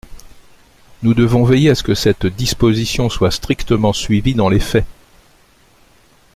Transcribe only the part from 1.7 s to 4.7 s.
ce que cette disposition soit strictement suivie dans les